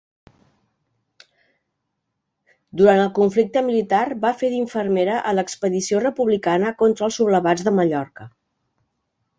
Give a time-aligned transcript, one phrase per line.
[2.81, 8.29] Durant el conflicte militar va fer d'infermera a l'expedició republicana contra els sublevats de Mallorca.